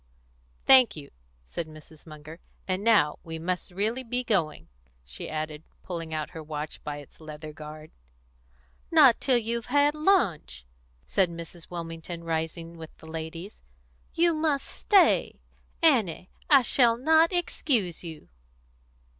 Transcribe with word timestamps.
"Thank 0.65 0.95
you," 0.95 1.11
said 1.43 1.67
Mrs. 1.67 2.07
Munger. 2.07 2.39
"And 2.67 2.83
now 2.83 3.19
we 3.23 3.37
must 3.37 3.69
really 3.69 4.03
be 4.03 4.23
going," 4.23 4.67
she 5.05 5.29
added, 5.29 5.61
pulling 5.83 6.11
out 6.11 6.31
her 6.31 6.41
watch 6.41 6.83
by 6.83 6.97
its 6.97 7.21
leathern 7.21 7.51
guard. 7.53 7.91
"Not 8.89 9.21
till 9.21 9.37
you've 9.37 9.67
had 9.67 9.93
lunch," 9.93 10.65
said 11.05 11.29
Mrs. 11.29 11.69
Wilmington, 11.69 12.23
rising 12.23 12.77
with 12.79 12.97
the 12.97 13.05
ladies. 13.07 13.61
"You 14.15 14.33
must 14.33 14.65
stay. 14.65 15.39
Annie, 15.83 16.31
I 16.49 16.63
shall 16.63 16.97
not 16.97 17.31
excuse 17.31 18.03
you." 18.03 18.29